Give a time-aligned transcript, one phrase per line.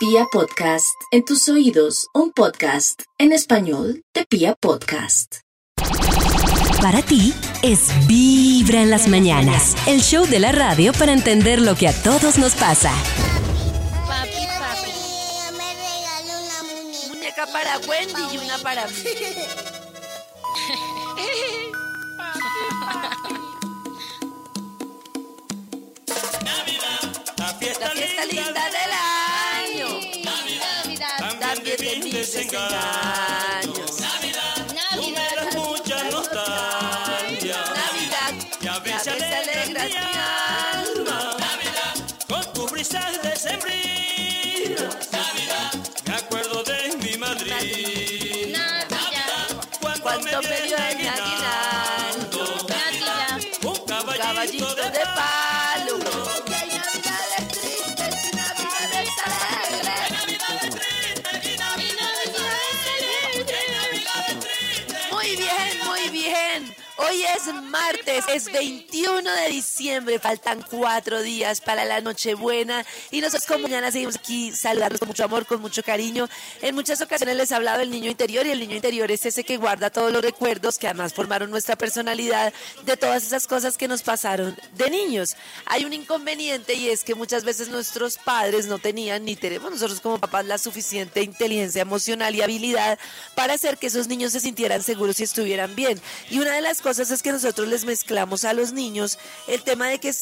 [0.00, 5.40] Pia Podcast, en tus oídos, un podcast en español de Pia Podcast.
[6.80, 11.74] Para ti es Vibra en las mañanas, el show de la radio para entender lo
[11.74, 12.94] que a todos nos pasa.
[14.08, 14.90] Papi, papi.
[15.58, 17.08] me regaló una muñeca.
[17.08, 18.94] Muñeca para Wendy y una para mí.
[27.36, 29.09] La fiesta, La fiesta linda del año.
[32.40, 34.00] Desengaños.
[34.00, 37.64] Navidad, mucha nostalgia.
[37.74, 41.36] Navidad, Y a veces ves alegras mi alma.
[42.28, 43.30] Con tus brisas de
[46.06, 48.56] Me acuerdo de mi Madrid.
[49.80, 52.40] Cuando, Cuánto me dio el aguinaldo.
[53.62, 56.49] Un caballito, de palo.
[67.20, 73.64] Es martes, es 21 de diciembre, faltan cuatro días para la Nochebuena y nosotros como
[73.64, 76.28] mañana seguimos aquí saludarlos con mucho amor, con mucho cariño.
[76.62, 79.44] En muchas ocasiones les he hablado del niño interior y el niño interior es ese
[79.44, 82.54] que guarda todos los recuerdos que además formaron nuestra personalidad
[82.86, 85.36] de todas esas cosas que nos pasaron de niños.
[85.66, 90.00] Hay un inconveniente y es que muchas veces nuestros padres no tenían ni tenemos nosotros
[90.00, 92.98] como papás la suficiente inteligencia emocional y habilidad
[93.34, 96.00] para hacer que esos niños se sintieran seguros y estuvieran bien.
[96.30, 99.88] Y una de las cosas es que nosotros les mezclamos a los niños el tema
[99.88, 100.12] de que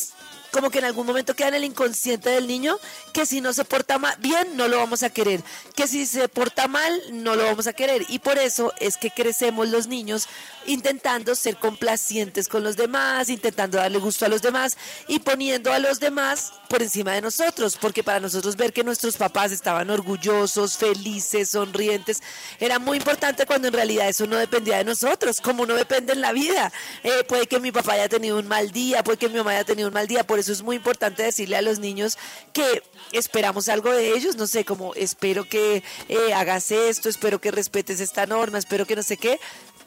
[0.51, 2.79] como que en algún momento queda en el inconsciente del niño
[3.13, 5.43] que si no se porta bien no lo vamos a querer,
[5.75, 8.05] que si se porta mal no lo vamos a querer.
[8.09, 10.29] Y por eso es que crecemos los niños
[10.67, 14.77] intentando ser complacientes con los demás, intentando darle gusto a los demás
[15.07, 19.17] y poniendo a los demás por encima de nosotros, porque para nosotros ver que nuestros
[19.17, 22.23] papás estaban orgullosos, felices, sonrientes,
[22.61, 26.21] era muy importante cuando en realidad eso no dependía de nosotros, como no depende en
[26.21, 26.71] la vida.
[27.03, 29.65] Eh, puede que mi papá haya tenido un mal día, puede que mi mamá haya
[29.65, 32.19] tenido un mal día, eso es muy importante decirle a los niños
[32.53, 32.83] que
[33.13, 38.01] esperamos algo de ellos, no sé, como espero que eh, hagas esto, espero que respetes
[38.01, 39.41] esta norma, espero que no sé qué,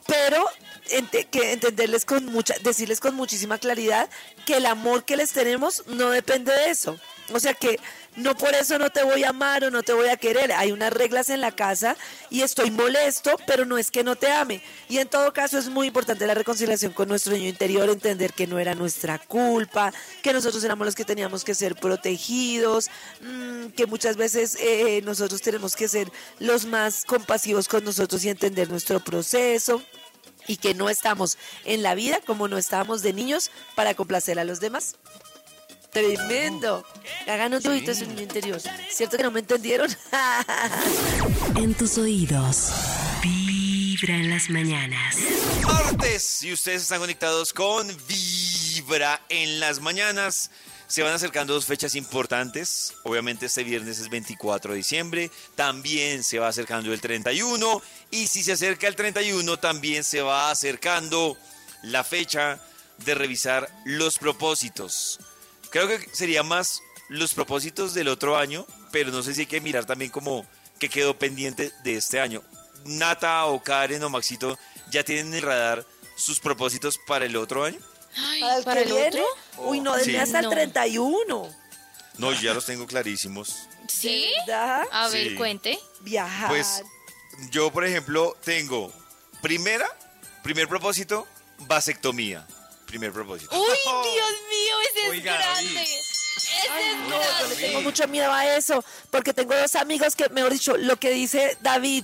[0.08, 0.46] pero
[0.90, 4.10] entenderles con mucha, decirles con muchísima claridad
[4.46, 6.98] que el amor que les tenemos no depende de eso.
[7.34, 7.80] O sea que
[8.16, 10.52] no por eso no te voy a amar o no te voy a querer.
[10.52, 11.96] Hay unas reglas en la casa
[12.30, 14.62] y estoy molesto, pero no es que no te ame.
[14.90, 18.48] Y en todo caso es muy importante la reconciliación con nuestro niño interior, entender que
[18.48, 22.90] no era nuestra culpa, que nosotros éramos los que teníamos que ser protegidos,
[23.22, 28.30] mm, que muchas veces eh, nosotros tenemos que ser los más compasivos con nosotros y
[28.30, 29.82] entender nuestro proceso
[30.48, 34.44] y que no estamos en la vida como no estábamos de niños para complacer a
[34.44, 34.96] los demás.
[35.92, 36.86] Tremendo.
[37.28, 38.62] Hagan un tuito en niño interior.
[38.90, 39.90] ¿Cierto que no me entendieron?
[41.58, 42.72] En tus oídos,
[43.22, 45.18] Vibra en las mañanas.
[45.66, 50.50] martes y ustedes están conectados con Vibra en las mañanas.
[50.88, 52.94] Se van acercando dos fechas importantes.
[53.04, 55.30] Obviamente este viernes es 24 de diciembre.
[55.56, 57.82] También se va acercando el 31.
[58.12, 61.38] Y si se acerca el 31, también se va acercando
[61.84, 62.60] la fecha
[63.06, 65.20] de revisar los propósitos.
[65.72, 69.62] Creo que sería más los propósitos del otro año, pero no sé si hay que
[69.62, 70.46] mirar también como
[70.80, 72.42] que quedó pendiente de este año.
[72.86, 74.58] Nata o Karen o Maxito
[74.92, 77.80] ya tienen en el radar sus propósitos para el otro año.
[78.66, 79.24] ¿Para el otro?
[79.58, 80.18] Uy, no, desde Sí.
[80.18, 80.52] hasta el No.
[80.52, 81.48] 31.
[82.18, 83.56] No, yo ya los tengo clarísimos.
[83.88, 84.30] ¿Sí?
[84.48, 84.84] ¿Verdad?
[84.92, 85.36] A ver, Sí.
[85.36, 85.80] cuente.
[86.02, 86.50] Viajar.
[86.50, 86.84] Pues
[87.52, 88.92] yo, por ejemplo, tengo
[89.42, 89.88] primera,
[90.44, 91.28] primer propósito,
[91.60, 92.46] vasectomía.
[92.92, 93.56] Primer propósito.
[93.58, 93.68] Uy,
[94.14, 95.74] Dios mío, ese es Oiga, grande.
[95.74, 95.80] David.
[95.80, 96.58] Ese
[96.92, 97.56] es No, grande.
[97.56, 101.58] tengo mucho miedo a eso, porque tengo dos amigos que, mejor dicho, lo que dice
[101.62, 102.04] David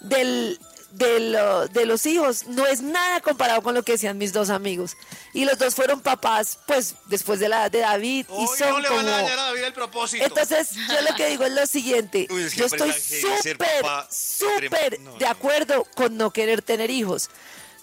[0.00, 0.58] del,
[0.92, 4.50] de, lo- de los hijos no es nada comparado con lo que decían mis dos
[4.50, 4.96] amigos.
[5.32, 8.26] Y los dos fueron papás, pues, después de la edad de David.
[8.28, 9.08] y son no le van como...
[9.08, 10.24] a dañar a David el propósito.
[10.24, 12.26] Entonces, yo lo que digo es lo siguiente.
[12.30, 15.00] Uy, es que yo estoy súper, súper.
[15.00, 15.30] No, de no.
[15.30, 17.30] acuerdo con no querer tener hijos.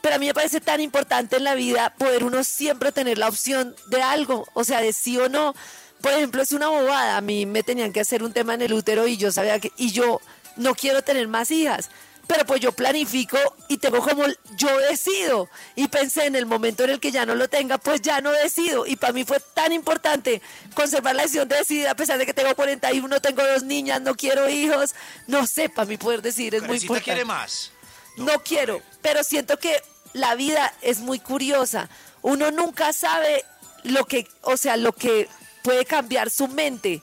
[0.01, 3.27] Pero a mí me parece tan importante en la vida poder uno siempre tener la
[3.27, 5.55] opción de algo, o sea, de sí o no.
[6.01, 7.17] Por ejemplo, es una bobada.
[7.17, 9.71] A mí me tenían que hacer un tema en el útero y yo sabía que,
[9.77, 10.21] y yo
[10.55, 11.89] no quiero tener más hijas.
[12.27, 13.37] Pero pues yo planifico
[13.69, 14.23] y tengo como
[14.57, 15.49] yo decido.
[15.75, 18.31] Y pensé en el momento en el que ya no lo tenga, pues ya no
[18.31, 18.85] decido.
[18.85, 20.41] Y para mí fue tan importante
[20.73, 24.13] conservar la decisión de decidir, a pesar de que tengo 41, tengo dos niñas, no
[24.13, 24.93] quiero hijos.
[25.25, 27.05] No sé, para mí poder decidir es muy importante.
[27.05, 27.71] quiere más.
[28.17, 29.81] No, quiero, pero siento que
[30.13, 31.89] la vida es muy curiosa.
[32.21, 33.45] Uno nunca sabe
[33.83, 35.29] lo que, o sea, lo que
[35.63, 37.01] puede cambiar su mente.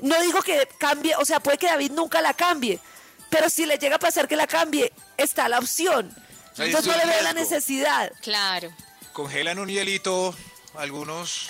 [0.00, 2.78] No digo que cambie, o sea, puede que David nunca la cambie,
[3.30, 6.14] pero si le llega a pasar que la cambie, está la opción.
[6.54, 8.12] sea, Entonces no le veo la necesidad.
[8.22, 8.70] Claro.
[9.12, 10.34] Congelan un hielito,
[10.74, 11.46] algunos.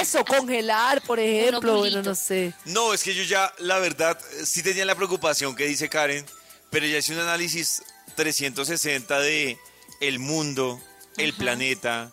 [0.00, 2.54] Eso, congelar, por ejemplo, bueno, no sé.
[2.64, 6.24] No, es que yo ya, la verdad, sí tenía la preocupación que dice Karen,
[6.70, 7.82] pero ya hice un análisis
[8.14, 9.58] 360 de
[10.00, 10.80] el mundo,
[11.16, 12.10] el planeta,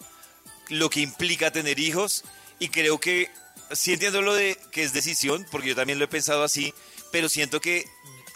[0.70, 2.24] lo que implica tener hijos,
[2.60, 3.32] y creo que
[3.72, 6.74] sí entiendo lo de que es decisión, porque yo también lo he pensado así,
[7.12, 7.88] pero siento que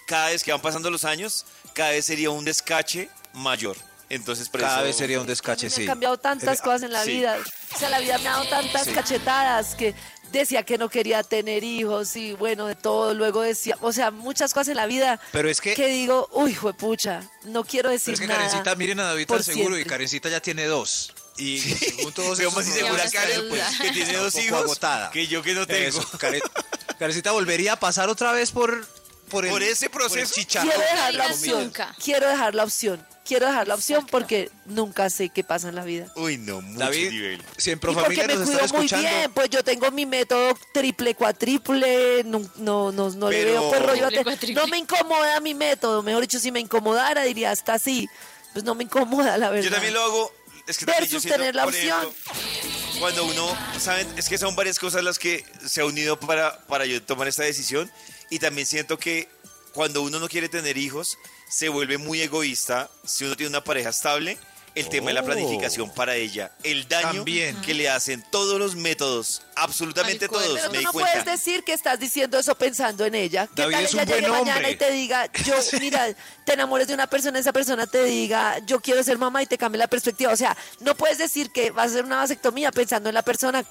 [0.08, 3.76] cada vez que van pasando los años, cada vez sería un descache mayor.
[4.10, 5.82] Entonces, por Cada eso- vez sería un descache, Me sí.
[5.82, 7.12] han cambiado tantas Eh, cosas en la sí.
[7.12, 7.38] vida.
[7.74, 8.92] O sea, la vida me ha dado tantas Sí.
[8.94, 9.96] cachetadas que
[10.40, 13.14] decía que no quería tener hijos y bueno, de todo.
[13.14, 17.22] Luego decía, o sea, muchas cosas en la vida Pero es que- digo, uy, juepucha,
[17.44, 18.40] no quiero Pero decir es que nada.
[18.42, 19.86] Karencita, miren a David por tan seguro y.
[19.86, 21.14] Karencita ya tiene dos.
[21.38, 25.10] Y según todos Veo esos más problemas, Karen, pues, que tiene dos hijos agotada.
[25.12, 25.88] que yo que no tengo.
[25.88, 26.42] Eso, Karen-
[27.00, 28.86] Karencita volvería a pasar otra vez por,
[29.30, 30.34] por, el, Por ese por el proceso.
[30.36, 31.74] chicharrón, Quiero dejar la opción.
[32.04, 33.08] Quiero dejar la opción.
[33.26, 36.12] Quiero dejar la opción porque nunca sé qué pasa en la vida.
[36.16, 37.42] Uy, no, mucho David, nivel.
[37.58, 41.16] si en Y porque me nos cuido muy bien, pues yo tengo mi método triple,
[41.16, 44.08] cuatriple, no, no, no, no le veo pues rollo.
[44.08, 44.54] a Triple.
[44.54, 48.10] No me incomoda mi método, mejor dicho, si me incomodara diría hasta así.
[48.52, 49.64] Pues no me incomoda, la verdad.
[49.66, 50.32] Yo también lo hago.
[50.68, 52.00] Es que yo Versus siento, tener la opción.
[52.00, 54.08] ejemplo, cuando uno, ¿saben?
[54.18, 57.44] Es que son varias cosas las que se han unido para, para yo tomar esta
[57.44, 57.92] decisión.
[58.30, 59.28] Y también siento que
[59.74, 61.18] cuando uno no quiere tener hijos,
[61.56, 64.38] se vuelve muy egoísta si uno tiene una pareja estable.
[64.76, 65.26] El tema de la Oh.
[65.26, 67.62] planificación para ella, el daño También.
[67.62, 71.12] que le hacen todos los métodos, absolutamente todos, Pero me tú di no cuenta.
[71.12, 73.46] puedes decir que estás diciendo eso pensando en ella.
[73.46, 74.72] ¿Qué David tal es ella un buen llegue mañana hombre.
[74.72, 76.08] y te diga, yo, mira,
[76.44, 79.60] te enamores de una persona, esa persona te diga, yo quiero ser mamá y te
[79.60, 80.34] cambie la perspectiva?
[80.34, 83.64] O sea, no puedes decir que vas a hacer una vasectomía pensando en la persona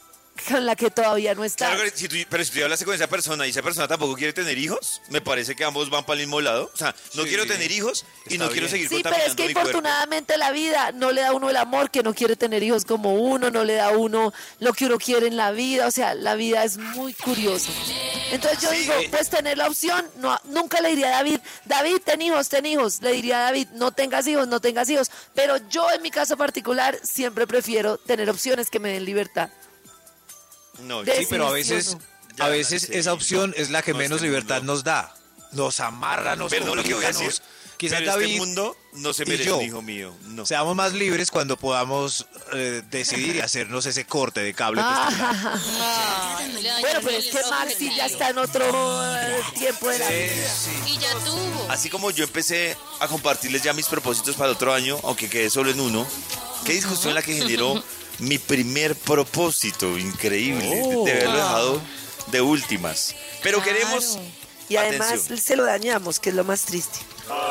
[0.49, 1.75] con la que todavía no estás.
[1.75, 4.32] Claro, si tú- pero si tú hablaste con esa persona y esa persona tampoco quiere
[4.32, 6.70] tener hijos, me parece que ambos van para el mismo lado.
[6.73, 9.34] O sea, no Sí, quiero tener hijos y está no quiero seguir Sí, pero es
[9.34, 12.62] que infortunadamente la vida no le da a uno el amor que no quiere tener
[12.62, 15.87] hijos como uno, no le da a uno lo que uno quiere en la vida,
[15.87, 17.70] o sea, la vida es muy curiosa.
[18.32, 22.23] Entonces yo digo, pues tener la opción, no, nunca le diría a David, David, ten
[22.23, 25.87] hijos, ten hijos, le diría a David, no tengas hijos, no tengas hijos, pero yo
[25.93, 29.50] en mi caso particular siempre prefiero tener opciones que me den libertad.
[30.82, 31.96] No, sí, pero a veces,
[32.38, 32.88] a veces sí.
[32.94, 35.14] esa opción es la que No, menos este libertad mundo- nos da.
[35.52, 37.32] Nos amarra, nos Perdón lo que voy a decir.
[37.76, 40.14] Quizás pero David este mundo no se merece yo un hijo mío.
[40.29, 40.46] No.
[40.46, 44.81] seamos más libres cuando podamos eh, decidir y hacernos ese corte de cable.
[44.81, 45.61] que está-
[46.81, 50.55] Bueno, pero es que Maxi ya está en otro eh, tiempo de la vida.
[50.87, 51.67] Y ya tuvo.
[51.70, 55.50] Así como yo empecé a compartirles ya mis propósitos para el otro año, aunque quedé
[55.50, 56.06] solo en uno,
[56.64, 57.82] qué discusión la que generó
[58.19, 59.99] mi primer propósito.
[59.99, 60.82] Increíble.
[60.85, 61.05] Oh.
[61.05, 61.82] De haberlo dejado
[62.29, 63.14] de últimas.
[63.43, 64.19] Pero queremos.
[64.69, 66.99] Y además atención, se lo dañamos, que es lo más triste.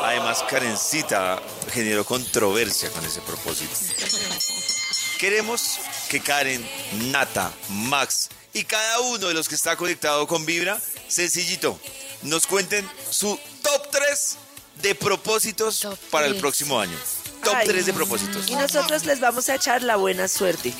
[0.02, 1.40] Además, Karencita
[1.72, 3.72] generó controversia con ese propósito.
[5.18, 5.78] Queremos
[6.08, 6.68] que Karen,
[7.10, 11.78] Nata, Max y cada uno de los que está conectado con Vibra, sencillito,
[12.22, 14.36] nos cuenten su top 3
[14.82, 16.98] de propósitos Top para el próximo año.
[17.42, 17.66] Top Ay.
[17.66, 18.48] 3 de propósitos.
[18.48, 20.72] Y nosotros les vamos a echar la buena suerte.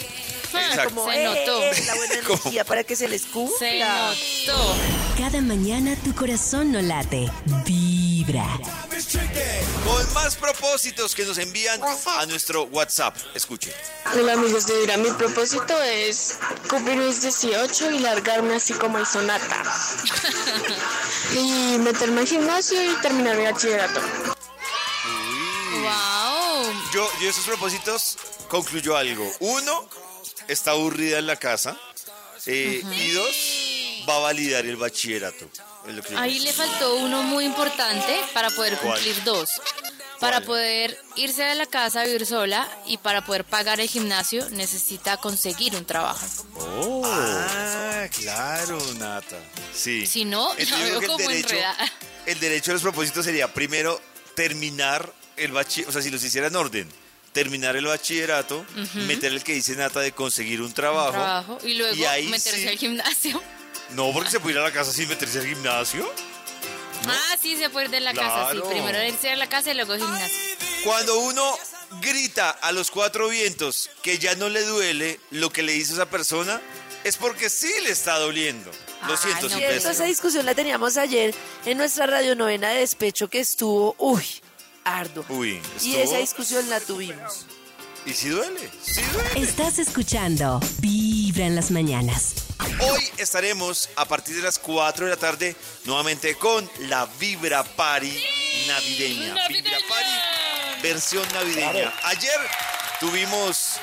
[0.55, 0.95] Exacto.
[0.95, 1.63] Como Se eh, notó.
[1.63, 2.35] eh, la buena ¿Cómo?
[2.43, 4.13] energía para que se les Se cumpla.
[4.47, 4.75] notó.
[5.19, 7.31] Cada mañana tu corazón no late,
[7.65, 8.47] vibra.
[9.85, 13.17] Con más propósitos que nos envían a nuestro WhatsApp.
[13.35, 13.73] Escuchen.
[14.15, 16.37] Hola amigos de Vibra, mi propósito es
[16.69, 19.63] cumplir mis 18 y largarme así como el sonata.
[21.37, 24.01] y meterme al gimnasio y terminar mi bachillerato.
[26.93, 28.17] Yo, yo esos propósitos
[28.49, 29.31] concluyo algo.
[29.41, 29.89] Uno,
[30.49, 31.77] está aburrida en la casa.
[32.47, 35.49] Eh, Y dos, va a validar el bachillerato.
[35.87, 38.95] Es lo que yo Ahí le faltó uno muy importante para poder ¿Cuál?
[38.95, 39.49] cumplir dos.
[40.21, 40.45] Para ¿Cuál?
[40.47, 45.17] poder irse de la casa a vivir sola y para poder pagar el gimnasio necesita
[45.17, 46.27] conseguir un trabajo.
[47.05, 49.39] Ah, claro, Nata.
[49.75, 50.07] Sí.
[50.07, 51.93] Si no, Entonces, la yo creo veo que el como derecho, enredada.
[52.27, 54.01] el derecho a los propósitos sería primero
[54.37, 55.13] terminar
[55.45, 56.89] el bachillerato, o sea, si los hiciera en orden,
[57.33, 58.65] terminar el bachillerato,
[59.07, 61.13] meter el que dice Nata de conseguir un trabajo.
[61.13, 63.43] trabajo y luego y ahí meterse sí- al gimnasio.
[63.91, 66.11] No, porque se puede ir a la casa sin meterse al gimnasio.
[67.07, 68.61] Ah, sí, se puede ir de la casa, sí.
[68.69, 70.39] Primero irse a la casa y luego gimnasio.
[70.85, 71.59] Cuando uno
[72.01, 76.07] grita a los cuatro vientos que ya no le duele lo que le hizo esa
[76.07, 76.61] persona,
[77.05, 78.71] es porque sí le está doliendo.
[79.07, 79.91] Lo Ay, siento, no, Cierto, Silvestre.
[79.93, 81.35] esa discusión la teníamos ayer
[81.67, 84.25] en nuestra radio novena de despecho que estuvo, uy,
[84.85, 85.25] arduo.
[85.29, 87.47] Uy, Y esa discusión la tuvimos.
[88.05, 89.41] Y sí duele, sí duele.
[89.41, 92.35] Estás escuchando Vibra en las mañanas.
[92.81, 98.13] Hoy estaremos a partir de las 4 de la tarde nuevamente con la Vibra Party
[98.67, 99.47] navideña.
[99.49, 101.93] Vibra Party versión navideña.
[102.03, 102.39] Ayer
[102.99, 103.75] tuvimos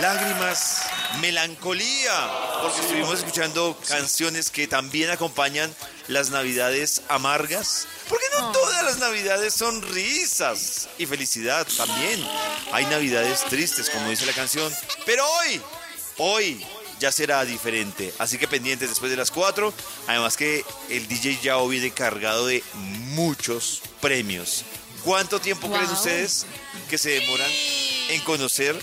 [0.00, 0.82] lágrimas,
[1.20, 2.30] melancolía,
[2.62, 5.74] porque estuvimos escuchando canciones que también acompañan
[6.08, 7.88] las navidades amargas.
[8.08, 12.24] Porque no todas las navidades son risas y felicidad también.
[12.72, 14.72] Hay navidades tristes, como dice la canción.
[15.04, 15.60] Pero hoy,
[16.18, 16.66] hoy
[17.00, 18.12] ya será diferente.
[18.18, 19.72] Así que pendientes después de las 4.
[20.06, 24.64] Además que el DJ Yao viene cargado de muchos premios.
[25.04, 26.46] ¿Cuánto tiempo creen ustedes
[26.88, 27.50] que se demoran
[28.08, 28.80] en conocer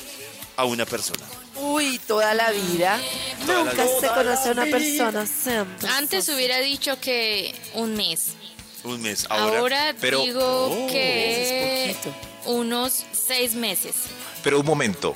[0.57, 1.25] a una persona?
[1.55, 2.99] Uy, toda la vida.
[3.45, 3.99] Toda la Nunca vida.
[4.01, 5.25] se conoce a una persona.
[5.25, 5.87] siempre.
[5.89, 8.33] Antes hubiera dicho que un mes.
[8.83, 9.25] Un mes.
[9.29, 10.87] Ahora, Ahora, pero- digo Oh.
[10.87, 12.15] que Es poquito.
[12.45, 13.93] unos seis meses.
[14.43, 15.15] Pero un momento.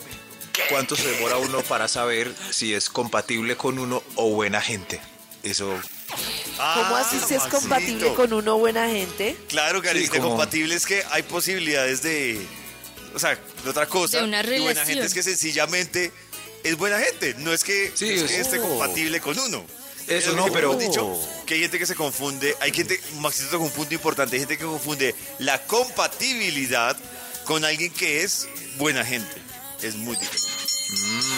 [0.70, 5.00] ¿Cuánto se demora uno para saber si es compatible con uno o buena gente?
[5.44, 5.68] Eso.
[5.68, 6.18] ¿Cómo
[6.60, 7.60] Ah, así si es Maxito.
[7.60, 9.38] compatible con uno buena gente?
[9.50, 12.42] Claro, Carita, Sí, compatible es que hay posibilidades de.
[13.14, 14.18] O sea, de otra cosa.
[14.18, 14.86] De una Y buena relación.
[14.88, 16.12] gente es que sencillamente
[16.64, 17.36] es buena gente.
[17.38, 19.64] No es que, Sí, es que esté compatible con uno.
[20.08, 22.56] Eso no, pero- hemos dicho que hay gente que se confunde.
[22.62, 24.36] Hay gente, Maxito tocó un punto importante.
[24.36, 26.96] Hay gente que confunde la compatibilidad
[27.46, 28.48] con alguien que es
[28.78, 29.36] buena gente.
[29.82, 30.48] Es muy diferente.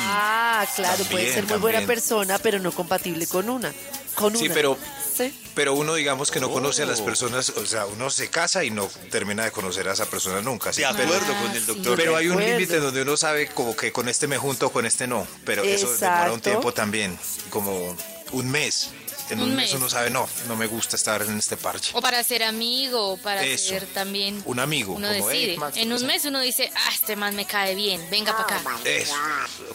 [0.06, 1.88] Ah, claro, puede ser muy buena también.
[2.00, 3.74] persona, pero no compatible con una.
[4.16, 4.54] Con Sí, una.
[4.54, 4.78] pero
[5.18, 5.38] Sí.
[5.54, 7.06] Pero uno, digamos que no conoce a las Oh.
[7.06, 10.72] personas, o sea, uno se casa y no termina de conocer a esa persona nunca.
[10.72, 10.82] ¿sí?
[10.82, 11.66] De Pero, acuerdo Ah, con el sí.
[11.68, 11.98] doctor.
[11.98, 15.08] pero hay un límite donde uno sabe como que con este me junto, con este
[15.08, 15.28] no.
[15.44, 16.40] Pero eso demora un Exacto.
[16.52, 17.98] tiempo también, como
[18.32, 18.90] un mes.
[19.30, 19.66] En un, Un mes.
[19.68, 19.74] mes.
[19.76, 21.92] uno sabe, no, no me gusta estar en este parche.
[21.94, 23.70] O para ser amigo, o para Eso.
[23.70, 24.42] ser también...
[24.46, 25.58] Un amigo, Uno como, "Hey, decide.
[25.60, 26.08] Max, ¿qué en un pasa?".
[26.08, 28.80] mes uno dice, ah, este man me cae bien, venga para acá.
[28.86, 29.14] Eso.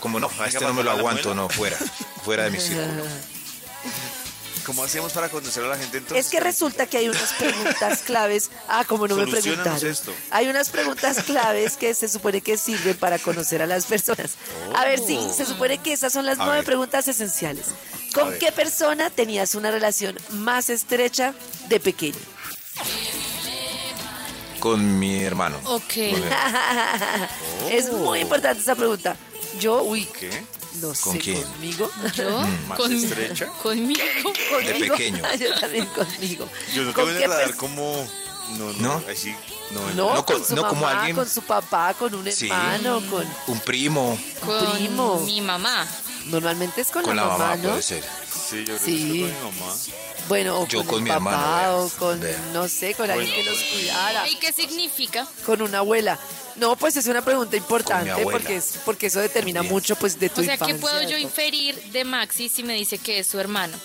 [0.00, 1.78] Como no, a este no me lo aguanto, no, fuera.
[2.25, 3.04] Fuera de mi círculo.
[4.66, 6.25] ¿Cómo hacemos para conocer a la gente entonces?
[6.25, 8.50] Es que resulta que hay unas preguntas claves.
[8.66, 9.87] Ah, como no me preguntaron.
[9.87, 10.11] esto.
[10.30, 14.32] Hay unas preguntas claves que se supone que sirven para conocer a las personas.
[14.75, 16.64] A ver, sí, se supone que esas son las A nueve ver.
[16.64, 17.66] preguntas esenciales.
[18.14, 21.35] A ¿Con qué persona tenías una relación más estrecha
[21.68, 22.18] de pequeño?
[24.61, 25.59] Con mi hermano.
[25.64, 25.92] Ok.
[27.71, 29.16] Es muy importante esa pregunta.
[29.59, 30.30] Yo, uy, ¿Qué?
[30.80, 31.42] no sé, ¿Con quién?
[31.42, 31.90] conmigo.
[32.14, 32.40] ¿Yo?
[32.68, 33.47] ¿Más Con- estrecha?
[33.62, 34.00] Conmigo.
[34.50, 34.94] Conmigo.
[34.97, 35.23] pequeño.
[35.38, 36.49] Yo también conmigo.
[36.75, 38.06] Yo no ¿Con radar pers- como...
[38.59, 39.02] No, no, ¿No?
[39.11, 39.35] así...
[39.71, 42.30] No, No, No, con, con- su no mamá, como alguien- con su papá, con un
[42.30, 42.47] Sí.
[42.47, 43.26] hermano, con...
[43.49, 45.21] Un primo, Con Primo.
[45.21, 45.87] mi mamá.
[46.26, 47.71] Normalmente es con, con la mamá, ¿no?
[47.71, 48.02] puede ser.
[48.02, 48.97] Sí, yo creo Sí.
[48.97, 49.75] que con mi mamá.
[50.28, 51.31] Bueno, o Yo con, mi papá,
[51.64, 52.38] hermano, o con, vea.
[52.54, 55.26] no sé, con alguien que los cuidara, ¿Y qué significa?
[55.45, 56.19] con una abuela.
[56.57, 59.75] No, pues es una pregunta importante porque es porque eso determina También.
[59.75, 60.75] mucho pues de tu O sea, infancia.
[60.76, 63.76] ¿qué puedo yo inferir de Maxi si me dice que es su hermano?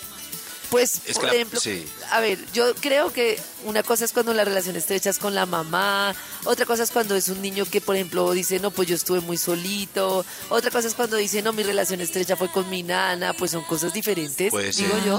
[0.69, 1.83] Pues, Es por la- ejemplo, sí.
[2.11, 5.45] a ver, yo creo que una cosa es cuando la relación estrecha es con la
[5.47, 8.95] mamá, otra cosa es cuando es un niño que, por ejemplo, dice, no, pues yo
[8.95, 12.83] estuve muy solito, otra cosa es cuando dice, no, mi relación estrecha fue con mi
[12.83, 15.05] nana, pues son cosas diferentes, Puede digo ser.
[15.05, 15.17] yo,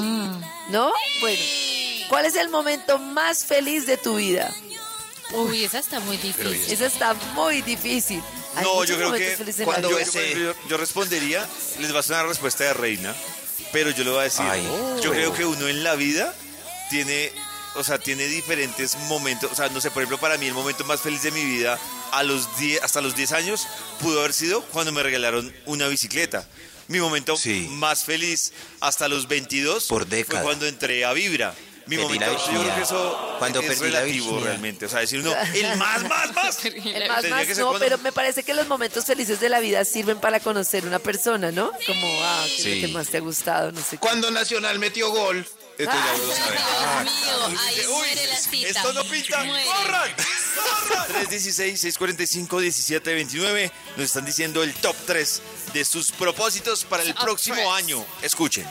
[0.70, 0.92] ¿no?
[1.20, 1.42] Bueno,
[2.08, 4.54] ¿cuál es el momento más feliz de tu vida?
[5.32, 6.72] Uy, esa está muy difícil.
[6.72, 8.22] Esa está muy difícil.
[8.56, 9.90] Hay No, yo creo que cuando
[10.68, 11.46] yo respondería,
[11.78, 13.14] les va a sonar respuesta de reina,
[13.72, 14.62] pero yo le voy a decir, Ay.
[15.02, 16.34] yo creo que uno en la vida
[16.90, 17.32] tiene,
[17.76, 20.84] o sea, tiene diferentes momentos, o sea, no sé, por ejemplo, para mí el momento
[20.84, 21.78] más feliz de mi vida
[22.12, 23.66] a los 10, hasta los 10 años
[24.00, 26.46] pudo haber sido cuando me regalaron una bicicleta.
[26.88, 27.68] Mi momento Sí.
[27.70, 31.54] más feliz hasta los 22 Por fue cuando entré a Vibra.
[31.90, 34.46] Mi Perdí momento, la yo creo que eso Cuando es perdí la relativo virginidad.
[34.50, 34.86] realmente.
[34.86, 36.64] O sea, decir uno, el más, más, más.
[36.64, 39.84] El más, más, no, cuando- pero me parece que los momentos felices de la vida
[39.84, 41.72] sirven para conocer una persona, ¿no?
[41.86, 43.72] Como, ah, ¿qué es lo que más te ha gustado?
[43.72, 43.98] No sé qué.
[43.98, 45.38] Cuando Nacional metió gol,
[45.78, 46.56] esto ya uno sabe.
[46.60, 48.68] Ah, Dios mío, ahí muere la cita.
[48.68, 49.44] Esto no pinta.
[49.64, 50.10] ¡Corran!
[51.20, 53.70] 316-645-1729.
[53.96, 55.42] Nos están diciendo el top 3
[55.74, 58.04] de sus propósitos para el Top próximo año.
[58.22, 58.64] Escuchen.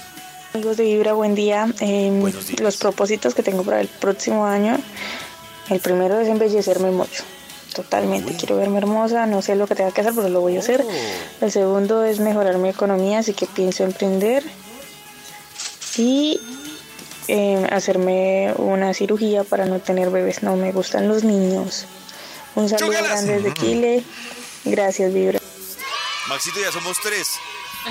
[0.54, 1.72] Amigos de Vibra, buen día.
[1.80, 2.60] Eh, días.
[2.60, 4.80] Los propósitos que tengo para el próximo año,
[5.70, 7.24] el primero es embellecerme mucho.
[7.76, 10.62] Totalmente, quiero verme hermosa, no sé lo que tenga que hacer, pero lo voy a
[10.62, 10.84] hacer.
[11.40, 14.44] El segundo es mejorar mi economía, así que pienso emprender.
[15.98, 16.42] Y
[17.28, 20.42] eh, hacerme una cirugía para no tener bebés.
[20.42, 21.86] No me gustan los niños.
[22.56, 24.04] Un saludo grande desde Chile.
[24.66, 25.40] Gracias, Vibra.
[26.28, 27.38] Maxito, ya somos tres.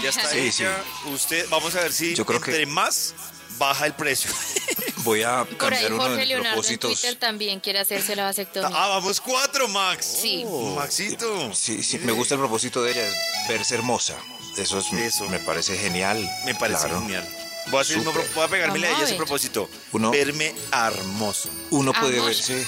[0.02, 0.76] Ya está Sí, hecha.
[1.06, 3.14] Usted, vamos a ver si Yo creo que- entre más
[3.58, 4.30] baja el precio.
[4.98, 6.92] Voy a cambiar uno de mis propósitos.
[7.00, 8.68] Twitter también quiere hacerse la vasectomía.
[8.72, 10.18] ah, vamos cuatro, Max.
[10.20, 10.44] Sí.
[10.76, 11.52] Maxito.
[11.54, 13.14] Sí, sí, me gusta el propósito de ella, es
[13.48, 14.16] verse hermosa.
[14.56, 15.28] Eso, es, Eso.
[15.28, 16.18] me parece genial.
[16.44, 17.00] Me parece Claro.
[17.00, 17.26] genial.
[17.68, 18.28] Voy a, hacer, Súper.
[18.34, 19.68] voy a pegármela a ella ese propósito.
[19.92, 21.48] Uno- Verme hermoso.
[21.70, 22.26] Uno puede Amor.
[22.30, 22.66] verse,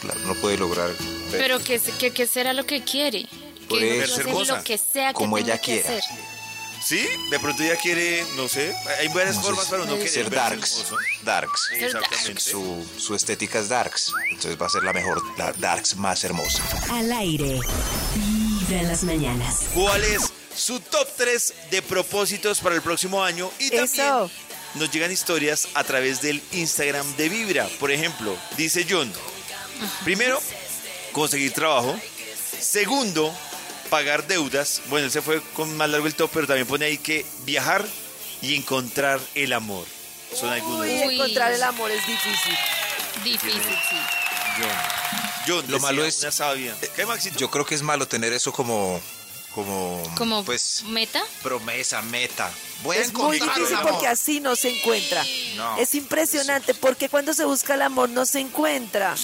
[0.00, 3.26] claro, uno puede lograr ver Pero ¿qué, qué, qué será lo que quiere?
[3.68, 4.56] Que no hacer Hermosa.
[4.58, 5.88] lo que sea que Como ella que quiera.
[5.98, 6.02] hacer.
[6.82, 7.06] ¿Sí?
[7.30, 8.74] De pronto ella quiere, no sé.
[8.98, 10.86] Hay varias no formas para uno querer ser darks.
[11.22, 11.68] Darks.
[11.72, 12.40] Exactamente.
[12.40, 14.12] Su, su estética es darks.
[14.30, 16.62] Entonces va a ser la mejor, la darks más hermosa.
[16.90, 17.58] Al aire.
[18.14, 19.56] Vibra en las mañanas.
[19.74, 23.50] ¿Cuál es su top 3 de propósitos para el próximo año?
[23.58, 24.30] Y también Eso.
[24.74, 27.68] nos llegan historias a través del Instagram de Vibra.
[27.78, 29.12] Por ejemplo, dice John,
[30.04, 30.40] primero,
[31.12, 31.94] conseguir trabajo.
[32.58, 33.34] Segundo,
[33.90, 34.80] pagar deudas.
[34.88, 37.84] Bueno, él se fue con más largo el top, pero también pone ahí que viajar
[38.40, 39.86] y encontrar el amor.
[40.34, 40.80] Son algunos.
[40.86, 41.14] Uy, Uy.
[41.14, 42.56] encontrar el amor es difícil.
[43.24, 43.96] Difícil, sí.
[44.58, 44.70] John.
[45.46, 46.74] John, Lo malo es- una sabia.
[46.94, 47.38] ¿Qué, Maxito?
[47.38, 49.00] Yo creo que es malo tener eso como,
[49.54, 51.22] como, Como pues, meta.
[51.42, 52.50] promesa, meta.
[52.82, 53.92] Voy a Es muy difícil amor.
[53.92, 55.22] porque así no se encuentra.
[55.56, 55.76] No.
[55.76, 59.14] Es impresionante porque cuando se busca el amor no se encuentra.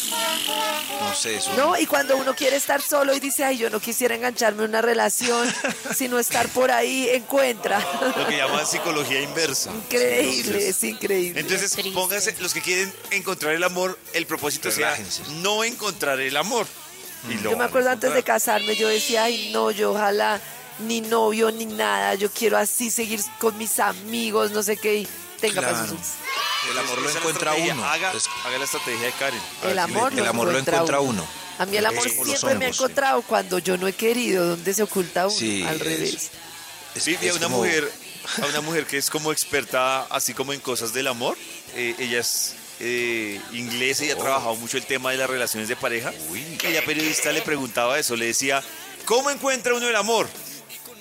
[1.00, 1.52] No sé, eso.
[1.56, 1.78] ¿No?
[1.78, 4.82] Y cuando uno quiere estar solo y dice, ay, yo no quisiera engancharme en una
[4.82, 5.50] relación,
[5.94, 7.80] sino estar por ahí, encuentra.
[8.16, 9.70] Lo que llaman psicología inversa.
[9.72, 11.40] Increíble, es increíble.
[11.40, 11.92] Entonces, Triste.
[11.92, 15.24] pónganse, los que quieren encontrar el amor, el propósito Relájense.
[15.24, 16.66] sea no encontrar el amor.
[17.30, 20.40] Y lo Yo me acuerdo antes de casarme, yo decía, ay, no, yo ojalá
[20.80, 25.08] ni novio ni nada, yo quiero así seguir con mis amigos, no sé qué, y
[25.40, 25.76] tenga Claro.
[25.76, 25.98] pasos.
[26.70, 27.84] El amor lo encuentra uno.
[27.84, 28.12] Haga,
[28.58, 29.40] la estrategia de Karen.
[29.64, 31.26] El amor, el amor lo encuentra uno.
[31.58, 34.82] A mí el amor siempre me ha encontrado cuando yo no he querido, donde se
[34.82, 36.30] oculta uno, Sí, al revés.
[36.94, 37.90] Es- Sí, vi a es una como- mujer,
[38.42, 41.36] a una mujer que es como experta, así como en cosas del amor.
[41.74, 45.76] Eh, ella es eh, inglesa y ha trabajado mucho el tema de las relaciones de
[45.76, 46.12] pareja.
[46.34, 48.62] Y ella periodista le preguntaba eso, le decía,
[49.04, 50.28] ¿cómo encuentra uno el amor?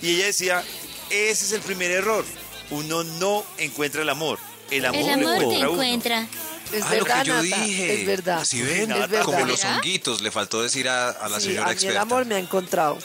[0.01, 0.63] Y ella decía,
[1.09, 2.25] ese es el primer error.
[2.71, 4.39] Uno no encuentra el amor.
[4.71, 5.83] El amor, El lo amor te encuentra uno.
[5.83, 6.27] encuentra.
[6.73, 7.93] Es Ah, lo verdad, que yo Nata, dije.
[8.01, 8.43] es verdad.
[8.45, 8.91] ¿Sí ven?
[8.91, 9.23] Es verdad.
[9.23, 12.01] Como los honguitos, le faltó decir a, a la Sí, señora a mí el experta.
[12.01, 12.97] amor me ha encontrado.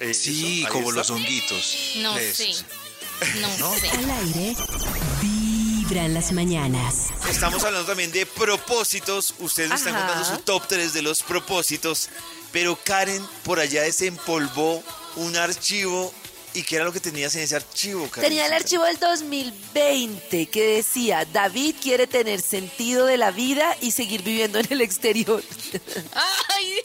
[0.00, 0.96] Eh, Sí, como está.
[1.00, 1.76] los honguitos.
[1.96, 2.52] No sé.
[3.58, 3.90] No, sé.
[3.90, 4.56] Al aire.
[5.90, 7.08] Vibra en las mañanas.
[7.28, 9.34] Estamos hablando también de propósitos.
[9.40, 12.10] Ustedes nos están contando su top 3 de los propósitos.
[12.52, 14.84] Pero Karen por allá desempolvó
[15.16, 16.14] un archivo.
[16.54, 18.28] ¿Y qué era lo que tenías en ese archivo, Karen?
[18.28, 23.90] Tenía el archivo del 2020 que decía, David quiere tener sentido de la vida y
[23.90, 25.42] seguir viviendo en el exterior.
[26.14, 26.84] Ay,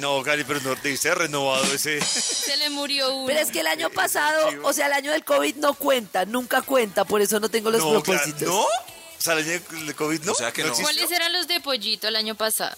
[0.00, 2.00] No, Karen, pero no te diste renovado ese.
[2.00, 3.26] se le murió uno.
[3.26, 6.62] Pero es que el año pasado, o sea, el año del COVID no cuenta, nunca
[6.62, 8.38] cuenta, por eso no tengo los no, propósitos.
[8.38, 8.62] claro, ¿no?
[8.62, 10.32] O sea, el año de COVID no.
[10.32, 10.68] O sea que no.
[10.70, 10.84] existió?
[10.92, 12.76] ¿Cuáles eran los de pollito el año pasado?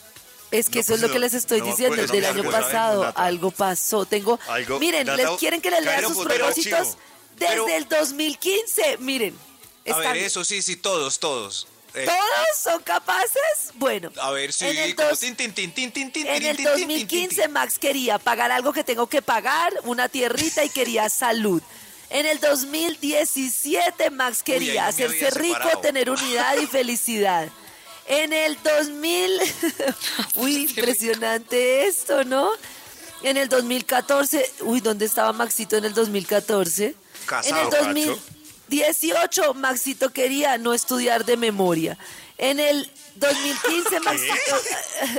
[0.52, 2.28] Es que No, eso pues es lo no, que les estoy diciendo, acuerdo, del no
[2.34, 2.66] me año acuerdo.
[2.66, 4.04] pasado algo pasó.
[4.06, 6.96] Tengo, Algo- miren, les quieren que les lea sus el propósitos
[7.36, 8.98] desde Pero- el 2015.
[8.98, 9.36] Miren,
[9.86, 11.66] A están- ver, eso sí, sí, todos, todos.
[11.96, 13.72] Eh, ¿todos son capaces?
[13.74, 16.40] Bueno, a ver, sí, en el como dos- tin, tin, tin, tin, tin, tin, En
[16.40, 17.52] tin, el tin, tin, tin, 2015 tin.
[17.52, 21.62] Max quería pagar algo que tengo que pagar, una tierrita y quería salud.
[22.10, 27.48] En el 2017 Max quería hacerse rico, tener unidad y felicidad.
[28.08, 29.30] En el 2000,
[30.36, 32.50] uy, impresionante esto, ¿no?
[33.22, 36.94] En el 2014, uy, ¿dónde estaba Maxito en el 2014?
[37.24, 37.70] Casado, en el
[38.68, 41.96] 2018 Maxito quería no estudiar de memoria.
[42.38, 44.56] En el 2015 Maxito,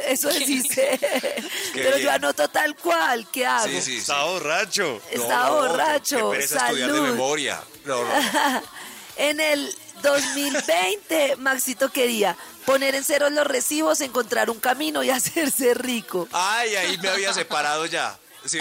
[0.07, 0.99] eso dice,
[1.73, 3.67] pero yo anoto tal cual, ¿qué hago?
[3.67, 3.97] Sí, sí, sí.
[3.97, 5.01] Está borracho.
[5.09, 7.09] Está No, no, borracho, qué pereza estudiar de salud.
[7.11, 7.63] memoria.
[7.85, 8.63] No, no.
[9.19, 15.73] En el 2020 Maxito quería poner en cero los recibos, encontrar un camino y hacerse
[15.73, 16.27] rico.
[16.33, 18.15] Ay, ahí me había separado ya.
[18.45, 18.59] ¿Sí?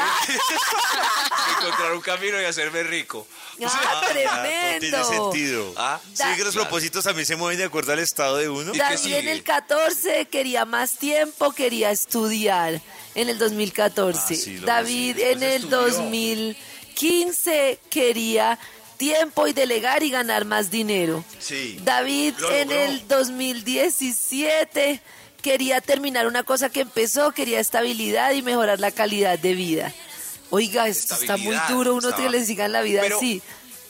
[1.60, 3.26] Encontrar un camino y hacerme rico.
[3.64, 4.28] ¡Ah, No tiene
[4.80, 5.04] tremendo!
[5.04, 5.72] sentido.
[5.76, 6.68] Ah, sí, que los claro.
[6.68, 8.72] propósitos también se mueven de acuerdo al estado de uno.
[8.74, 12.80] En el 14 quería más tiempo, quería estudiar
[13.14, 14.18] en el 2014.
[14.34, 15.80] Ah, sí, David en Después el estudió.
[15.86, 18.58] 2015 quería
[18.96, 21.24] tiempo y delegar y ganar más dinero.
[21.38, 21.78] Sí.
[21.82, 25.00] David en el 2017
[25.42, 29.92] quería terminar una cosa que empezó, quería estabilidad y mejorar la calidad de vida.
[30.56, 33.42] Oiga, esto está muy duro, uno estaba- que le sigan la vida Pero- así.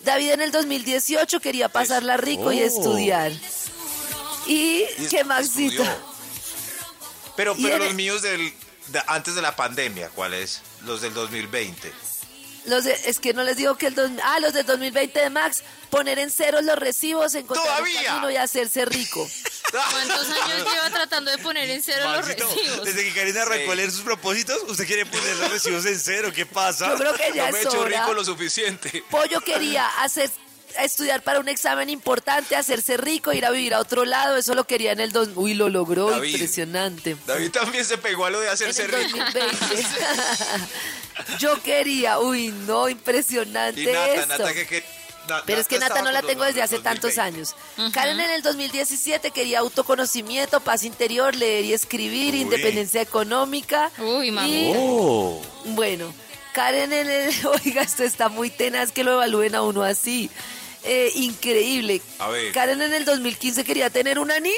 [0.05, 3.33] David en el 2018 quería pasarla rico y estudiar.
[4.47, 5.85] Y, Y qué Maxito.
[7.37, 8.53] Pero, pero los míos del,
[8.89, 10.63] de- antes de la pandemia, ¿cuáles?
[10.85, 11.93] Los del 2020.
[12.67, 13.95] Los de- es que no les digo que el...
[13.95, 18.05] dos- ah, los del 2020 de Max, poner en ceros los recibos, encontrar un ¡Todavía!
[18.05, 19.29] camino y hacerse rico.
[19.71, 22.85] ¿Cuántos años lleva tratando de poner en cero los recibos?
[22.85, 26.31] Desde que Karina leer sus propósitos, usted quiere poner los recibos en cero.
[26.35, 26.89] ¿Qué pasa?
[26.89, 29.05] Yo creo que ya No me he hecho rico lo suficiente.
[29.11, 30.31] Pollo quería hacer
[30.79, 34.65] estudiar para un examen importante, hacerse rico, ir a vivir a otro lado, eso lo
[34.67, 35.31] quería en el dos...
[35.35, 36.33] Uy, lo logró, David.
[36.35, 37.17] impresionante.
[37.27, 39.19] David también se pegó a lo de En hacerse el rico.
[41.29, 41.39] 2020.
[41.39, 44.27] Yo quería, uy, no, impresionante Y Nata, esto.
[44.27, 44.85] Nata, que, que-
[45.29, 47.21] Na- Pero es que Nata no la tengo desde hace tantos 2020.
[47.77, 47.93] años.
[47.93, 52.43] Karen en el 2017 quería autoconocimiento, paz interior, leer y escribir, Uy.
[52.43, 53.91] independencia económica.
[53.99, 54.71] Uy, mami.
[54.71, 55.43] Y, Oh.
[55.65, 56.15] bueno,
[56.53, 57.35] Karen en el...
[57.65, 60.31] Oiga, esto está muy tenaz que lo evalúen a uno así.
[60.85, 62.01] Eh, increíble.
[62.21, 62.53] A ver.
[62.53, 64.55] Karen en el 2015 quería tener una niña.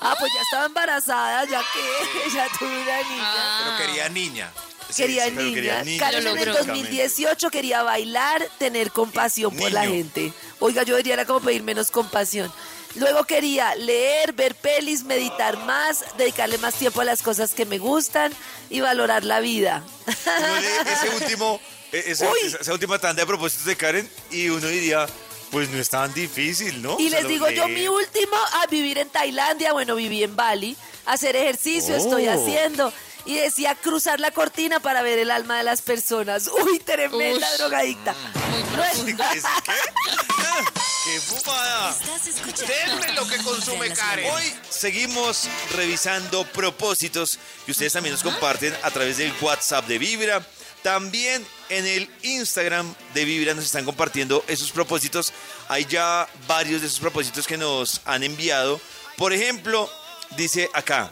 [0.00, 3.58] Ah, pues ya estaba embarazada, ya que ya tuvo una niña.
[3.64, 4.52] Pero quería niña.
[4.88, 5.30] Sí, Quería sí.
[5.32, 5.54] niña.
[5.54, 5.98] quería niña.
[6.00, 6.64] Karen Lo en el logró.
[6.64, 10.32] 2018 quería bailar, tener compasión por la gente.
[10.60, 12.52] Oiga, yo diría era como pedir menos compasión.
[12.94, 17.78] Luego quería leer, ver pelis, meditar más, dedicarle más tiempo a las cosas que me
[17.78, 18.32] gustan
[18.70, 19.82] y valorar la vida.
[20.06, 21.60] Ese último,
[21.92, 22.28] eh, ese-
[22.60, 25.06] esa última tanda de propósitos de Karen y uno diría,
[25.50, 26.96] pues no es tan difícil, ¿no?
[26.98, 30.34] Y O sea, les digo yo, mi último, a vivir en Tailandia, bueno, viví en
[30.36, 31.98] Bali, hacer ejercicio, Oh.
[31.98, 32.92] estoy haciendo.
[33.24, 36.46] Y decía cruzar la cortina para ver el alma de las personas.
[36.64, 37.58] Uy, tremenda Ush.
[37.58, 38.12] drogadicta.
[38.12, 39.24] No profundo.
[39.32, 39.40] ¿Qué?
[39.40, 40.64] ¿Qué?
[41.04, 41.90] ¡Qué fumada!
[41.90, 42.72] Estás escuchando.
[42.72, 44.30] Denme lo que consume Karen.
[44.32, 50.46] Hoy seguimos revisando propósitos que ustedes también nos comparten a través del WhatsApp de Vibra.
[50.82, 55.32] También en el Instagram de Vibra nos están compartiendo esos propósitos.
[55.68, 58.80] Hay ya varios de esos propósitos que nos han enviado.
[59.16, 59.90] Por ejemplo,
[60.36, 61.10] dice acá,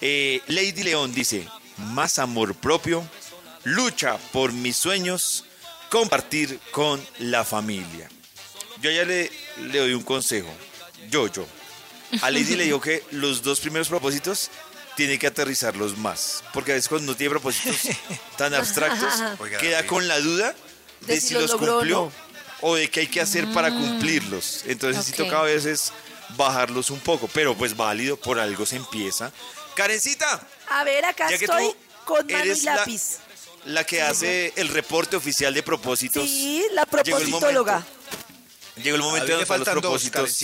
[0.00, 1.46] eh, Lady León dice,
[1.78, 3.06] más amor propio,
[3.64, 5.44] lucha por mis sueños,
[5.90, 8.08] compartir con la familia.
[8.80, 10.52] Yo ya le, le doy un consejo.
[11.10, 11.46] Yo, yo.
[12.20, 14.50] A Lady le digo que los dos primeros propósitos
[14.96, 16.42] tiene que aterrizarlos más.
[16.52, 17.76] Porque a veces cuando no tiene propósitos
[18.36, 19.88] tan abstractos, Oiga, queda David.
[19.88, 20.54] con la duda
[21.02, 22.12] de, De si, si los logró cumplió no.
[22.68, 24.62] o de qué hay que hacer para cumplirlos.
[24.66, 25.18] Entonces sí ok.
[25.18, 25.92] toca a veces
[26.36, 29.32] bajarlos un poco, pero pues válido, por algo se empieza.
[29.74, 31.74] Karencita, A ver, acá estoy
[32.04, 33.18] con mano y eres la- lápiz.
[33.64, 36.24] la que hace el reporte oficial de propósitos.
[36.24, 37.38] Sí, la llegó el momento.
[37.38, 37.86] propositóloga.
[38.76, 40.38] Llegó el momento de me anotar los dos, propósitos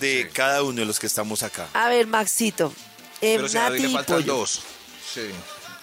[0.00, 0.28] de Sí.
[0.32, 1.68] cada uno de los que estamos acá.
[1.74, 2.72] A ver, Maxito.
[3.20, 4.34] Eh, Pero si Nati le faltan Pollo.
[4.36, 4.60] dos.
[5.14, 5.22] Sí.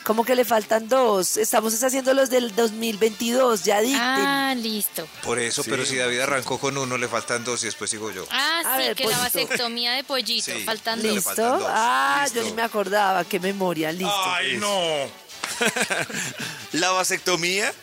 [0.03, 1.35] ¿Cómo que le faltan dos?
[1.37, 3.99] Estamos haciendo los del 2022, ya dicten.
[3.99, 5.07] Ah, listo.
[5.23, 5.69] Por eso, Sí.
[5.71, 8.27] pero si David arrancó con uno, le faltan dos y después sigo yo.
[8.29, 10.51] Ah, A sí, ver, que la vasectomía de pollito.
[10.53, 10.63] Sí.
[10.63, 11.25] Faltan le dos.
[11.25, 11.65] ¿Listo?
[11.67, 12.39] Ah, Listo.
[12.39, 13.23] yo ni me acordaba.
[13.23, 14.13] Qué memoria, listo.
[14.25, 15.25] ¡Ay, no!
[16.73, 17.73] La vasectomía,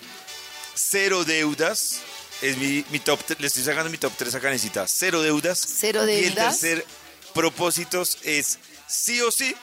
[0.74, 2.00] cero deudas.
[2.40, 4.86] Es mi, mi top, le estoy sacando mi top 3 a Karencita.
[4.88, 5.58] Cero deudas.
[5.78, 6.58] Cero Y el deudas.
[6.60, 6.84] tercer
[7.34, 8.58] propósitos es
[8.92, 9.54] sí o sí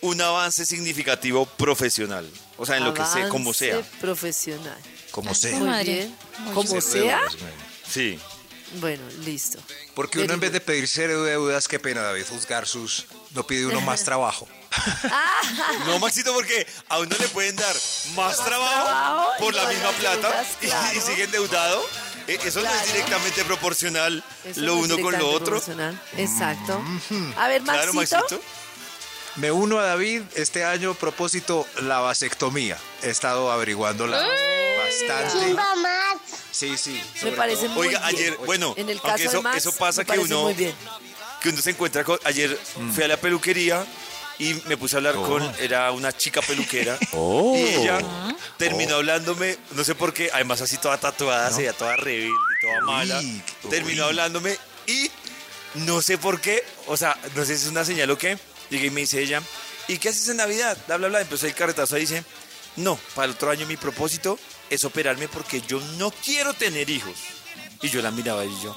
[0.00, 2.30] un avance significativo profesional.
[2.58, 3.80] O sea, en lo que sea, como sea.
[4.00, 4.78] profesional.
[5.10, 5.58] Como sea.
[5.58, 6.16] Muy bien.
[6.52, 7.20] Como sea.
[7.20, 7.52] Güey.
[7.88, 8.20] Sí.
[8.80, 9.58] Bueno, listo.
[9.94, 13.06] Porque uno en vez de pedir cero deudas, qué pena, David, juzgar sus...
[13.30, 14.48] No pide uno más trabajo.
[15.86, 17.74] No, Maxito, porque a uno le pueden dar
[18.16, 20.28] más trabajo trabajo por la misma plata
[20.60, 21.82] deudas, y- y, sigue endeudado.
[22.26, 25.44] Eh, Eso no es directamente proporcional Eso lo no uno con lo otro.
[25.46, 26.00] proporcional.
[26.16, 26.82] Exacto.
[27.36, 28.40] A ver, Claro, Maxito.
[29.36, 32.78] Me uno a David este año, propósito, la vasectomía.
[33.02, 34.18] He estado averiguándola
[34.78, 35.46] bastante.
[35.46, 36.20] Chimba Max.
[36.52, 37.00] Sí, sí.
[37.24, 37.74] me parece todo.
[37.74, 38.14] muy Oiga, bien.
[38.16, 40.72] ayer, bueno, En el caso aunque de eso, Max, eso pasa que uno, muy bien.
[41.40, 42.18] que uno se encuentra con.
[42.24, 42.56] Ayer
[42.94, 43.84] fui a la peluquería
[44.38, 45.24] y me puse a hablar Oh.
[45.26, 45.42] con.
[45.58, 46.96] Era una chica peluquera.
[47.12, 47.98] Y ella
[48.56, 52.30] terminó hablándome, no sé por qué, además así toda tatuada, se veía toda rebelde,
[52.62, 53.18] toda mala.
[53.18, 54.08] Uy, Terminó uy.
[54.10, 55.10] hablándome y
[55.74, 58.38] no sé por qué, o sea, no sé si es una señal o qué.
[58.74, 59.40] Llegué y me dice ella,
[59.86, 60.76] ¿y qué haces en Navidad?
[60.88, 61.20] Bla, bla, bla.
[61.20, 62.24] Empezó el carretazo y dice,
[62.76, 64.36] no, para el otro año mi propósito
[64.68, 67.14] es operarme porque yo no quiero tener hijos.
[67.82, 68.74] Y yo la miraba y yo,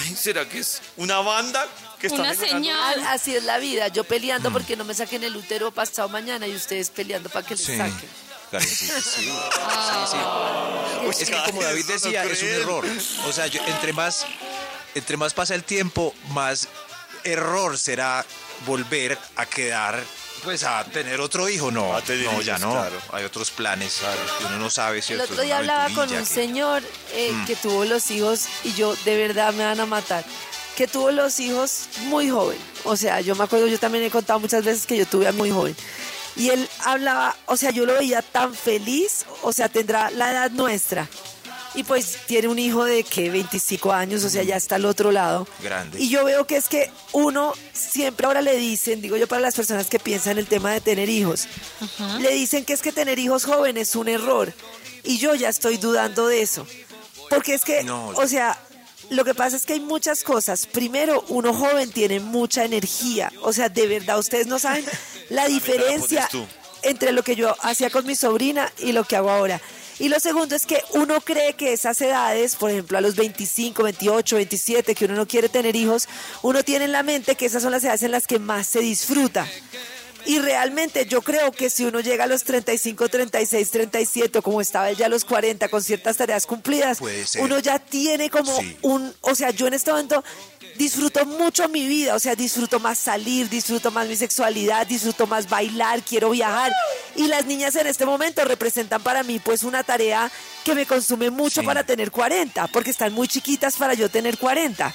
[0.00, 1.68] ay, ¿será que es una banda
[2.00, 3.00] que está Una señal.
[3.04, 3.88] Ah, Así es la vida.
[3.88, 4.06] Yo Mm.
[4.06, 7.64] peleando porque no me saquen el útero pasado mañana y ustedes peleando para que les
[7.66, 7.76] Sí.
[7.76, 8.08] saquen.
[8.60, 8.66] Sí.
[8.66, 8.86] Sí,
[10.10, 11.20] sí.
[11.22, 12.84] Es que como David no decía, es un error.
[13.26, 14.24] O sea, yo- entre más
[14.94, 16.66] entre más pasa el tiempo, más
[17.24, 18.24] error será
[18.66, 20.02] volver a quedar,
[20.42, 21.70] pues a tener otro hijo.
[21.70, 22.72] No, A tener no, ya no.
[22.72, 22.96] claro.
[23.12, 24.00] Hay otros planes
[24.38, 25.24] que uno no sabe, El ¿cierto?
[25.32, 29.16] otro día hablaba con un que- señor eh, que tuvo los hijos y yo de
[29.16, 30.24] verdad me van a matar.
[30.76, 32.58] Que tuvo los hijos muy joven.
[32.84, 35.32] O sea, yo me acuerdo, yo también he contado muchas veces que yo tuve a
[35.32, 35.74] muy joven.
[36.36, 40.50] Y él hablaba, o sea, yo lo veía tan feliz, o sea, tendrá la edad
[40.52, 41.08] nuestra.
[41.74, 45.12] Y pues tiene un hijo de que 25 años, o sea, ya está al otro
[45.12, 45.46] lado.
[45.62, 46.00] Grande.
[46.00, 49.54] Y yo veo que es que uno siempre ahora le dicen, digo yo para las
[49.54, 51.46] personas que piensan el tema de tener hijos,
[52.20, 54.52] le dicen que es que tener hijos jóvenes es un error.
[55.04, 56.66] Y yo ya estoy dudando de eso.
[57.30, 58.08] Porque es que, No.
[58.08, 58.58] o sea,
[59.10, 60.66] lo que pasa es que hay muchas cosas.
[60.66, 63.32] Primero, uno joven tiene mucha energía.
[63.42, 64.84] O sea, de verdad, ustedes no saben
[65.30, 66.28] la diferencia
[66.82, 69.60] entre lo que yo hacía con mi sobrina y lo que hago ahora.
[69.98, 73.82] Y lo segundo es que uno cree que esas edades, por ejemplo, a los 25,
[73.82, 76.08] 28, 27, que uno no quiere tener hijos,
[76.42, 78.80] uno tiene en la mente que esas son las edades en las que más se
[78.80, 79.46] disfruta.
[80.26, 84.60] Y realmente yo creo que si uno llega a los 35, 36, 37, o como
[84.60, 86.98] estaba él ya a los 40, con ciertas tareas cumplidas,
[87.40, 88.76] uno ya tiene como Sí.
[88.82, 90.22] un, o sea, yo en este momento
[90.76, 95.48] disfruto mucho mi vida, o sea, disfruto más salir, disfruto más mi sexualidad, disfruto más
[95.48, 96.72] bailar, quiero viajar.
[97.18, 100.30] Y las niñas en este momento representan para mí pues una tarea
[100.64, 101.66] que me consume mucho Sí.
[101.66, 104.86] para tener 40, porque están muy chiquitas para yo tener 40.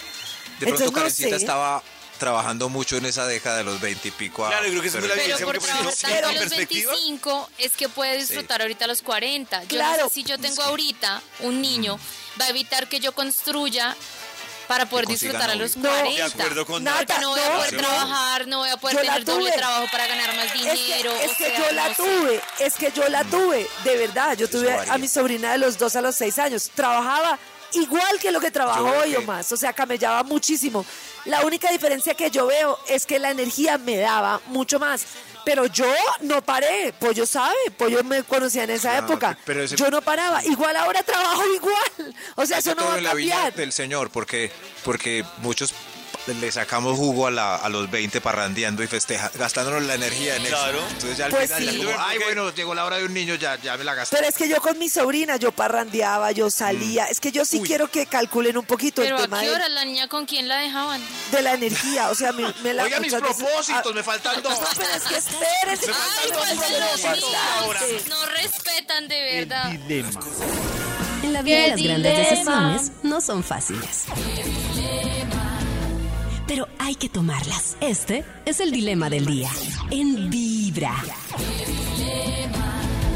[0.59, 1.35] De pronto Entonces, no sé.
[1.35, 1.83] estaba
[2.19, 4.45] trabajando mucho en esa década de los 20 y pico.
[4.45, 6.17] a- Claro, yo creo que eso es pero- muy la Pero por Porque tanto a
[6.31, 6.91] en los perspectiva.
[6.93, 9.61] 25 es que puede disfrutar ahorita a los 40.
[9.63, 10.03] Yo Claro.
[10.03, 11.99] no sé si yo tengo ahorita un niño,
[12.39, 13.97] va a evitar que yo construya
[14.73, 15.91] para poder disfrutar a los novio.
[15.91, 16.15] No, 40.
[16.15, 17.79] De acuerdo con Nata, no voy a poder no.
[17.79, 21.11] trabajar, no voy a poder tener doble trabajo para ganar más Es que, dinero.
[21.21, 22.03] es o que sea, yo la no sé.
[22.03, 24.35] tuve, es que yo la tuve, de verdad.
[24.35, 26.71] Yo tuve a mi sobrina de los dos a los seis años.
[26.73, 27.37] Trabajaba
[27.73, 29.51] igual que lo que trabajo Yo hoy o más.
[29.51, 30.85] O sea, camellaba muchísimo.
[31.25, 35.05] La única diferencia que yo veo es que la energía me daba mucho más.
[35.45, 35.85] Pero yo
[36.21, 36.93] no paré.
[36.97, 39.37] Pollo sabe, Pollo me conocía en esa Claro, época.
[39.45, 40.43] pero ese- Yo no paraba.
[40.45, 42.15] Igual ahora trabajo igual.
[42.35, 43.53] O sea, Hay eso no va a en la viña cambiar.
[43.55, 44.51] del Señor, porque,
[44.85, 45.73] porque muchos
[46.27, 50.43] le sacamos jugo a, la- a los 20 parrandeando y festeja, gastándonos la energía en
[50.45, 50.77] Claro.
[50.79, 50.87] eso.
[50.89, 51.77] Entonces ya al Pues final ya sí.
[51.79, 54.15] como, ay, bueno, llegó la hora de un niño, ya, ya me la gasté.
[54.15, 57.05] Pero es que yo con mi sobrina, yo parrandeaba, yo salía.
[57.07, 57.67] Es que yo sí Uy.
[57.67, 60.25] quiero que calculen un poquito Pero el a tema qué de- hora la niña con
[60.25, 61.01] quién la dejaban?
[61.31, 64.59] de la energía, o sea, me, me la Oiga, mis propósitos, Ah, me faltan dos.
[64.61, 65.91] No, pero es que espérense.
[65.91, 66.31] Ay,
[68.09, 69.71] no, respetan de verdad.
[71.23, 72.19] En la vida las grandes dilema!
[72.73, 74.05] decisiones no son fáciles.
[76.85, 77.77] Hay que tomarlas.
[77.79, 79.49] Este es el dilema del día.
[79.89, 80.93] En Vibra.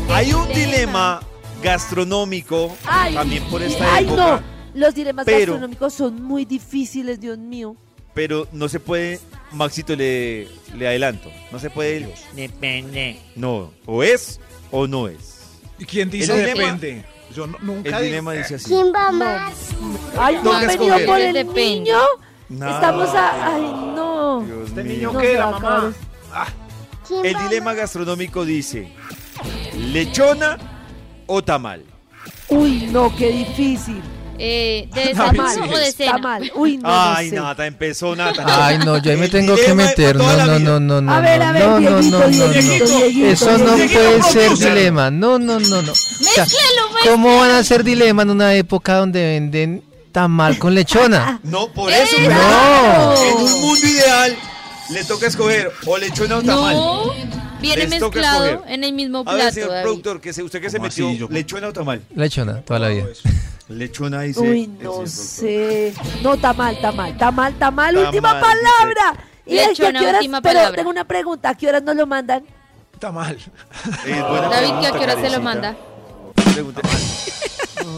[0.10, 1.20] Hay un dilema
[1.62, 4.42] gastronómico Ay, también por esta ay, época,
[4.74, 4.80] no.
[4.80, 7.76] Los dilemas pero- gastronómicos son muy difíciles, Dios mío.
[8.14, 9.20] pero no se puede,
[9.52, 13.20] Maxito le, le adelanto, no se puede, Depende.
[13.36, 14.40] no, o es
[14.72, 15.42] o no es.
[15.78, 17.06] ¿Y quién dice El dilema- depende?
[17.36, 18.70] Yo no- nunca El dilema dice así.
[18.70, 19.54] ¿Quién va más?
[20.18, 21.06] Ay, no Toca han venido escoger.
[21.06, 21.62] por el Depende.
[21.66, 21.98] niño.
[22.50, 23.56] No, Estamos a.
[23.56, 23.62] Ay,
[23.96, 24.42] no.
[24.42, 25.94] Dios ¿Este niño No mamá?
[27.08, 28.90] ¿Quién El va dilema gastronómico dice,
[29.76, 30.58] ¿lechona
[31.26, 31.84] o tamal?
[32.50, 34.02] Uy, no, qué difícil.
[34.40, 35.74] Eh, ¿De Está desayuno mal.
[35.74, 36.40] o de cena?
[36.56, 37.42] Uy, no, Ay, no sé.
[37.42, 38.68] Nata, empezó Nata.
[38.68, 40.16] Ay, no, yo ahí me tengo que meter.
[40.16, 41.14] No, no, no, no, no.
[41.14, 42.98] A ver, a ver, no, no, Dieguito, no, no, Dieguito, no.
[42.98, 45.12] Dieguito, Eso no puede ser dilema.
[45.12, 45.92] No, no, no, no.
[45.92, 46.46] O sea,
[47.04, 51.40] ¿Cómo van a ser dilema en una época donde venden tamal con lechona?
[51.44, 52.16] No, por eso.
[52.18, 53.24] ¡Eh, pero no!
[53.24, 54.38] En un mundo ideal
[54.90, 56.74] le toca escoger o lechona o tamal.
[56.76, 57.04] No,
[57.62, 58.72] viene Les toca mezclado escoger.
[58.74, 59.84] en el mismo A ver, plato, señor David.
[59.84, 61.18] productor, que se, usted que se ¿Cómo metió, así?
[61.18, 62.02] Yo- lechona o tamal.
[62.16, 63.06] Lechona, toda la vida.
[63.70, 64.40] Lechona dice.
[64.40, 65.94] Uy, el no señor sé.
[66.24, 67.96] No, está mal, está mal, está mal, está mal.
[67.96, 69.24] Está Última palabra.
[69.46, 70.76] Y es que a Lechona, qué horas, última pero palabra.
[70.78, 71.50] tengo una pregunta.
[71.50, 72.44] ¿A qué horas nos lo mandan?
[72.94, 73.36] Está mal.
[73.38, 74.10] productor.
[74.10, 75.40] Eh, buena David, ¿qué a pregunta, qué hora se lo Karencita.
[75.42, 75.76] manda?
[76.54, 76.82] Pregunta.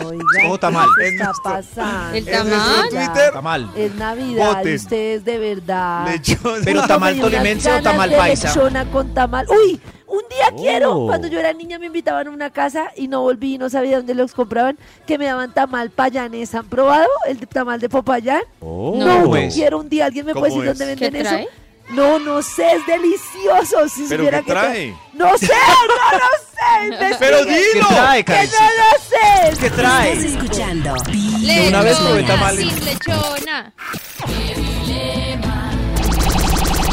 [0.06, 0.88] Oiga, Todo está mal.
[0.98, 2.16] ¿qué está pasando?
[2.18, 2.90] ¿El ¿Es nuestro tamal?
[2.90, 3.26] Twitter?
[3.28, 3.70] Está mal.
[3.76, 4.76] Es Navidad, Voten.
[4.76, 6.08] ustedes de verdad.
[6.08, 6.62] Lechona.
[6.64, 8.48] Pero tamal tolimense o tamal paisa.
[8.50, 9.46] lechona con tamal.
[9.50, 10.96] Uy, un día quiero.
[10.96, 11.08] Oh.
[11.08, 13.98] Cuando yo era niña me invitaban a una casa y no volví y no sabía
[13.98, 14.78] dónde los compraban.
[15.06, 16.54] Que me daban tamal payanés.
[16.56, 18.42] ¿Han probado el tamal de Popayán?
[18.60, 18.94] Oh.
[18.98, 19.54] No, ¿Cómo yo es?
[19.54, 20.06] quiero un día.
[20.06, 21.50] ¿Alguien me puede ¿Cómo decir dónde venden ¿Qué eso?
[21.90, 23.90] No, no sé, es delicioso.
[23.90, 24.98] Si ¿Pero supiera qué que tra- trae?
[25.14, 27.16] No sé, no lo sé.
[27.20, 27.88] Pero ¿Qué dilo.
[27.88, 29.58] trae, Que no lo sé.
[29.60, 30.14] ¿Qué Estás trae?
[30.14, 30.94] escuchando
[31.40, 32.74] Lechona, una vez probé tamales.
[32.74, 33.74] sin lechona.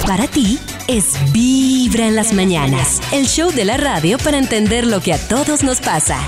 [0.06, 3.00] Para ti es Vibra en las mañanas.
[3.12, 6.18] El show de la radio para entender lo que a todos nos pasa.